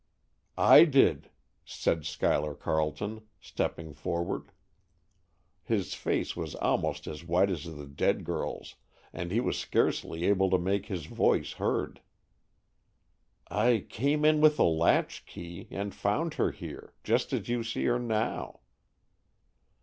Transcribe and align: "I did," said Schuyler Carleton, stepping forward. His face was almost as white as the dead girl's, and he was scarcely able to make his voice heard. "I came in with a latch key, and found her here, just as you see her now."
"I 0.57 0.85
did," 0.85 1.29
said 1.63 2.07
Schuyler 2.07 2.55
Carleton, 2.55 3.21
stepping 3.39 3.93
forward. 3.93 4.49
His 5.61 5.93
face 5.93 6.35
was 6.35 6.55
almost 6.55 7.05
as 7.05 7.23
white 7.23 7.51
as 7.51 7.65
the 7.65 7.85
dead 7.85 8.23
girl's, 8.23 8.77
and 9.13 9.29
he 9.31 9.39
was 9.39 9.59
scarcely 9.59 10.25
able 10.25 10.49
to 10.49 10.57
make 10.57 10.87
his 10.87 11.05
voice 11.05 11.51
heard. 11.51 12.01
"I 13.47 13.85
came 13.89 14.25
in 14.25 14.41
with 14.41 14.57
a 14.57 14.63
latch 14.63 15.23
key, 15.27 15.67
and 15.69 15.93
found 15.93 16.33
her 16.33 16.49
here, 16.49 16.95
just 17.03 17.31
as 17.31 17.47
you 17.47 17.61
see 17.61 17.85
her 17.85 17.99
now." 17.99 18.61